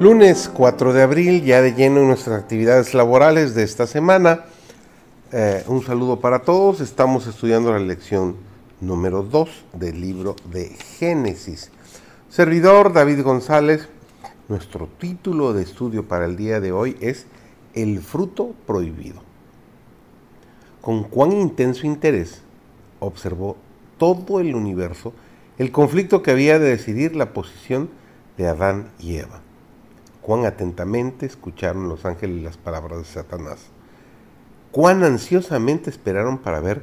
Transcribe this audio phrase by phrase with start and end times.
[0.00, 4.44] Lunes 4 de abril, ya de lleno en nuestras actividades laborales de esta semana.
[5.32, 6.80] Eh, un saludo para todos.
[6.80, 8.36] Estamos estudiando la lección
[8.80, 11.72] número 2 del libro de Génesis.
[12.28, 13.88] Servidor David González,
[14.46, 17.26] nuestro título de estudio para el día de hoy es
[17.74, 19.20] El fruto prohibido.
[20.80, 22.42] Con cuán intenso interés
[23.00, 23.56] observó
[23.98, 25.12] todo el universo
[25.58, 27.90] el conflicto que había de decidir la posición
[28.36, 29.40] de Adán y Eva
[30.28, 33.60] cuán atentamente escucharon los ángeles las palabras de Satanás,
[34.70, 36.82] cuán ansiosamente esperaron para ver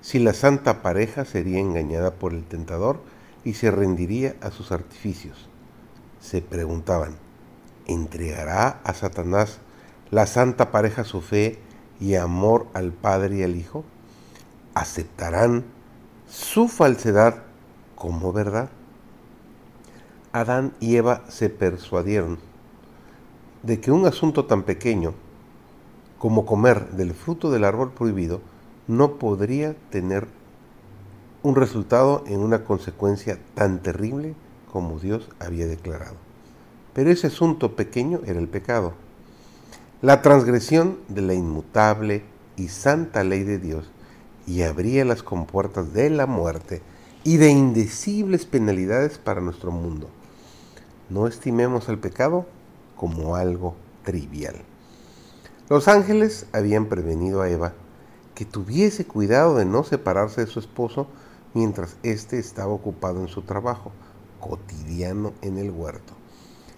[0.00, 3.02] si la santa pareja sería engañada por el tentador
[3.44, 5.50] y se rendiría a sus artificios.
[6.22, 7.16] Se preguntaban,
[7.86, 9.58] ¿entregará a Satanás
[10.10, 11.58] la santa pareja su fe
[12.00, 13.84] y amor al Padre y al Hijo?
[14.72, 15.64] ¿Aceptarán
[16.26, 17.42] su falsedad
[17.94, 18.70] como verdad?
[20.32, 22.55] Adán y Eva se persuadieron
[23.66, 25.12] de que un asunto tan pequeño
[26.20, 28.40] como comer del fruto del árbol prohibido
[28.86, 30.28] no podría tener
[31.42, 34.36] un resultado en una consecuencia tan terrible
[34.72, 36.14] como Dios había declarado.
[36.94, 38.94] Pero ese asunto pequeño era el pecado.
[40.00, 42.22] La transgresión de la inmutable
[42.56, 43.90] y santa ley de Dios
[44.46, 46.82] y abría las compuertas de la muerte
[47.24, 50.08] y de indecibles penalidades para nuestro mundo.
[51.10, 52.46] No estimemos el pecado
[52.96, 54.56] como algo trivial.
[55.68, 57.72] Los ángeles habían prevenido a Eva
[58.34, 61.08] que tuviese cuidado de no separarse de su esposo
[61.54, 63.92] mientras éste estaba ocupado en su trabajo
[64.40, 66.12] cotidiano en el huerto.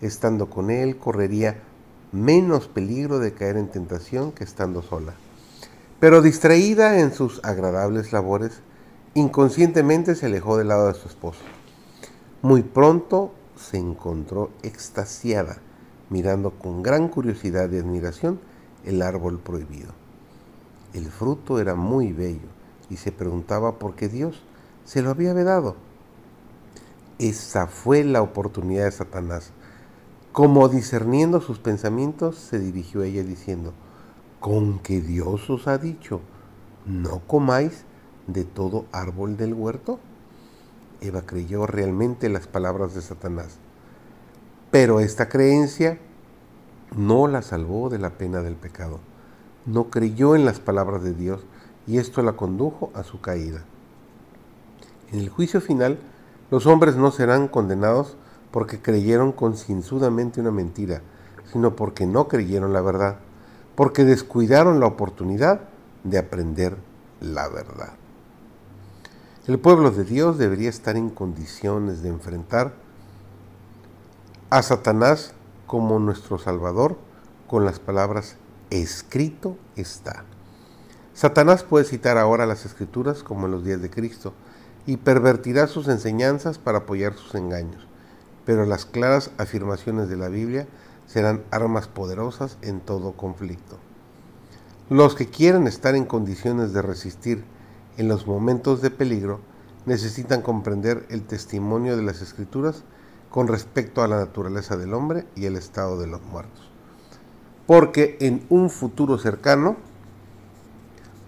[0.00, 1.60] Estando con él correría
[2.12, 5.14] menos peligro de caer en tentación que estando sola.
[5.98, 8.60] Pero distraída en sus agradables labores,
[9.14, 11.40] inconscientemente se alejó del lado de su esposo.
[12.42, 15.58] Muy pronto se encontró extasiada
[16.10, 18.40] mirando con gran curiosidad y admiración
[18.84, 19.92] el árbol prohibido.
[20.92, 22.48] El fruto era muy bello
[22.90, 24.42] y se preguntaba por qué Dios
[24.84, 25.76] se lo había vedado.
[27.18, 29.52] Esa fue la oportunidad de Satanás.
[30.32, 33.72] Como discerniendo sus pensamientos, se dirigió a ella diciendo,
[34.40, 36.20] con que Dios os ha dicho,
[36.86, 37.84] no comáis
[38.26, 40.00] de todo árbol del huerto.
[41.00, 43.58] Eva creyó realmente las palabras de Satanás
[44.70, 45.98] pero esta creencia
[46.96, 49.00] no la salvó de la pena del pecado.
[49.66, 51.40] No creyó en las palabras de Dios
[51.86, 53.64] y esto la condujo a su caída.
[55.12, 55.98] En el juicio final,
[56.50, 58.16] los hombres no serán condenados
[58.50, 61.02] porque creyeron concienzudamente una mentira,
[61.52, 63.16] sino porque no creyeron la verdad,
[63.74, 65.62] porque descuidaron la oportunidad
[66.04, 66.76] de aprender
[67.20, 67.92] la verdad.
[69.46, 72.72] El pueblo de Dios debería estar en condiciones de enfrentar
[74.50, 75.32] a Satanás
[75.68, 76.98] como nuestro Salvador
[77.46, 78.34] con las palabras
[78.70, 80.24] escrito está.
[81.14, 84.32] Satanás puede citar ahora las escrituras como en los días de Cristo
[84.86, 87.86] y pervertirá sus enseñanzas para apoyar sus engaños,
[88.44, 90.66] pero las claras afirmaciones de la Biblia
[91.06, 93.78] serán armas poderosas en todo conflicto.
[94.88, 97.44] Los que quieren estar en condiciones de resistir
[97.98, 99.38] en los momentos de peligro
[99.86, 102.82] necesitan comprender el testimonio de las escrituras
[103.30, 106.70] con respecto a la naturaleza del hombre y el estado de los muertos.
[107.66, 109.76] Porque en un futuro cercano,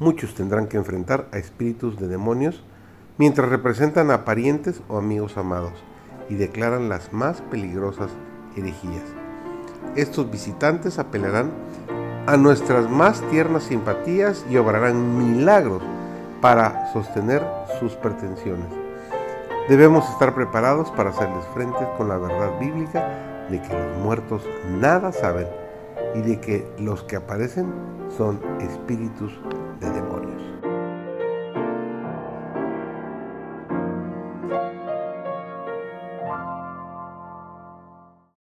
[0.00, 2.62] muchos tendrán que enfrentar a espíritus de demonios
[3.18, 5.74] mientras representan a parientes o amigos amados
[6.28, 8.10] y declaran las más peligrosas
[8.56, 9.04] herejías.
[9.94, 11.52] Estos visitantes apelarán
[12.26, 15.82] a nuestras más tiernas simpatías y obrarán milagros
[16.40, 17.46] para sostener
[17.78, 18.81] sus pretensiones.
[19.68, 24.42] Debemos estar preparados para hacerles frente con la verdad bíblica de que los muertos
[24.80, 25.46] nada saben
[26.14, 27.72] y de que los que aparecen
[28.16, 29.32] son espíritus